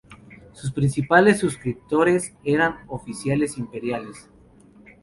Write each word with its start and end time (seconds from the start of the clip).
Sus 0.53 0.71
principales 0.71 1.37
suscriptores 1.39 2.33
eran 2.43 2.77
oficiales 2.87 3.59
imperiales. 3.59 4.31